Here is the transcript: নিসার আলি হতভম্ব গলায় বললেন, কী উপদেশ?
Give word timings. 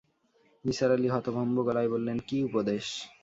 নিসার 0.65 0.91
আলি 0.95 1.07
হতভম্ব 1.13 1.55
গলায় 1.67 1.89
বললেন, 1.93 2.17
কী 2.27 2.37
উপদেশ? 2.47 2.85